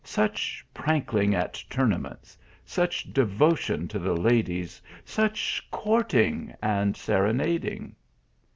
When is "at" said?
1.35-1.63